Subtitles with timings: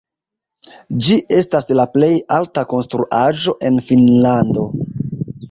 [1.07, 2.09] Ĝi estas la plej
[2.39, 4.67] alta konstruaĵo en Finnlando.